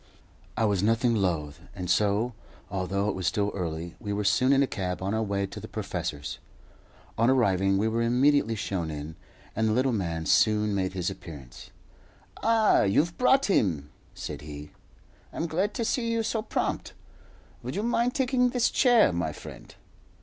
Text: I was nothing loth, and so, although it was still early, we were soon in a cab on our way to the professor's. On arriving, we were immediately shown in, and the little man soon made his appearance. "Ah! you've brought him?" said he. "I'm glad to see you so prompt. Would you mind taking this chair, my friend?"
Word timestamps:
I 0.57 0.65
was 0.65 0.81
nothing 0.81 1.13
loth, 1.13 1.59
and 1.75 1.87
so, 1.87 2.33
although 2.71 3.07
it 3.07 3.13
was 3.13 3.27
still 3.27 3.51
early, 3.53 3.93
we 3.99 4.11
were 4.11 4.23
soon 4.23 4.51
in 4.51 4.63
a 4.63 4.65
cab 4.65 4.99
on 4.99 5.13
our 5.13 5.21
way 5.21 5.45
to 5.45 5.59
the 5.59 5.67
professor's. 5.67 6.39
On 7.19 7.29
arriving, 7.29 7.77
we 7.77 7.87
were 7.87 8.01
immediately 8.01 8.55
shown 8.55 8.89
in, 8.89 9.15
and 9.55 9.67
the 9.67 9.73
little 9.73 9.91
man 9.93 10.25
soon 10.25 10.73
made 10.73 10.93
his 10.93 11.11
appearance. 11.11 11.69
"Ah! 12.41 12.81
you've 12.81 13.15
brought 13.19 13.45
him?" 13.45 13.91
said 14.15 14.41
he. 14.41 14.71
"I'm 15.31 15.45
glad 15.45 15.75
to 15.75 15.85
see 15.85 16.11
you 16.11 16.23
so 16.23 16.41
prompt. 16.41 16.93
Would 17.61 17.75
you 17.75 17.83
mind 17.83 18.15
taking 18.15 18.49
this 18.49 18.71
chair, 18.71 19.13
my 19.13 19.31
friend?" 19.31 19.75